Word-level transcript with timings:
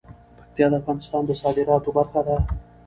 پکتیا 0.37 0.67
د 0.71 0.73
افغانستان 0.81 1.21
د 1.25 1.31
صادراتو 1.41 1.89
برخه 1.97 2.21
ده. 2.27 2.37